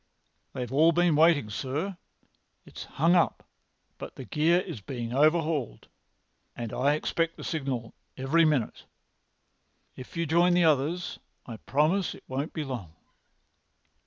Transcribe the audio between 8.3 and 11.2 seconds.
minute. If you join the others